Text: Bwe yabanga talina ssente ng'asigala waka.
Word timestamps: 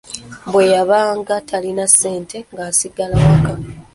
Bwe 0.51 0.63
yabanga 0.73 1.33
talina 1.47 1.85
ssente 1.91 2.37
ng'asigala 2.53 3.15
waka. 3.23 3.53